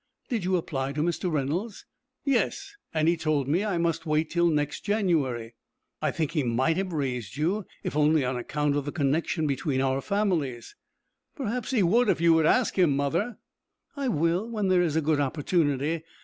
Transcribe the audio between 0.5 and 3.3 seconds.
apply to Mr. Reynolds?" "Yes, and he